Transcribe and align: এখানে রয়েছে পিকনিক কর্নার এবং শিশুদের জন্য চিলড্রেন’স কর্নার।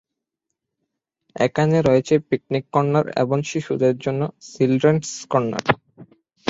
এখানে 1.35 1.77
রয়েছে 1.81 2.13
পিকনিক 2.27 2.65
কর্নার 2.73 3.05
এবং 3.23 3.37
শিশুদের 3.49 3.95
জন্য 3.97 4.21
চিলড্রেন’স 4.49 5.09
কর্নার। 5.31 5.65